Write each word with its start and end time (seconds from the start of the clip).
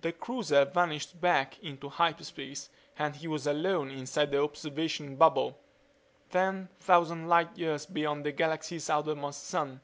The 0.00 0.10
cruiser 0.10 0.64
vanished 0.64 1.20
back 1.20 1.60
into 1.60 1.88
hyperspace 1.88 2.68
and 2.98 3.14
he 3.14 3.28
was 3.28 3.46
alone 3.46 3.88
inside 3.88 4.32
the 4.32 4.42
observation 4.42 5.14
bubble, 5.14 5.56
ten 6.28 6.68
thousand 6.80 7.28
light 7.28 7.56
years 7.56 7.86
beyond 7.86 8.24
the 8.26 8.32
galaxy's 8.32 8.90
outermost 8.90 9.44
sun. 9.44 9.80